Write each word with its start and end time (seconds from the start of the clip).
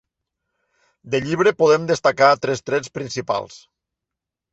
Del 1.15 1.27
llibre 1.27 1.53
podem 1.59 1.85
destacar 1.91 2.29
tres 2.45 2.65
trets 2.71 2.95
principals. 2.99 3.59